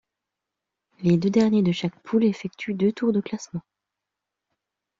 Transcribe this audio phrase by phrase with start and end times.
[1.03, 3.61] Les deux derniers de chaque poule effectuent deux tours de classement.